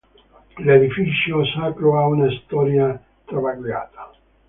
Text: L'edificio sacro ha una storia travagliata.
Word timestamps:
L'edificio 0.63 1.43
sacro 1.45 1.99
ha 2.01 2.07
una 2.07 2.27
storia 2.31 2.99
travagliata. 3.23 4.11